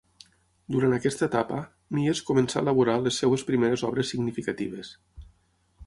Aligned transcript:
Durant 0.75 0.95
aquesta 0.97 1.27
etapa, 1.27 1.59
Mies 1.97 2.23
començà 2.31 2.59
a 2.61 2.65
elaborar 2.67 2.97
les 3.03 3.21
seves 3.23 3.47
primeres 3.51 3.85
obres 3.91 4.15
significatives. 4.15 4.93